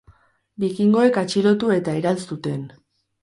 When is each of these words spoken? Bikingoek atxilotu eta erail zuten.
Bikingoek 0.63 1.19
atxilotu 1.23 1.69
eta 1.75 1.95
erail 2.01 2.25
zuten. 2.31 2.67